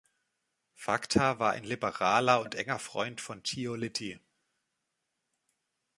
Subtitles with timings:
[0.73, 4.19] Facta war ein Liberaler und enger Freund von Giolitti.